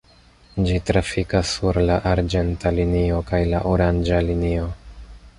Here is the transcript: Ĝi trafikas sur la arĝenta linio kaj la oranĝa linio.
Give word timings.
Ĝi 0.67 0.77
trafikas 0.89 1.51
sur 1.57 1.77
la 1.89 1.97
arĝenta 2.11 2.71
linio 2.77 3.19
kaj 3.27 3.41
la 3.53 3.61
oranĝa 3.73 4.23
linio. 4.31 4.65